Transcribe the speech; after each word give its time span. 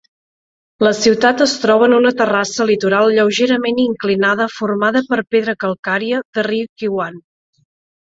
La 0.85 0.93
ciutat 0.99 1.43
es 1.45 1.53
troba 1.65 1.89
en 1.89 1.93
una 1.97 2.13
terrassa 2.23 2.67
litoral 2.71 3.15
lleugerament 3.19 3.85
inclinada 3.85 4.51
formada 4.57 5.07
per 5.13 5.23
pedra 5.37 5.59
calcària 5.67 6.27
de 6.41 6.51
Ryukyuan. 6.53 7.27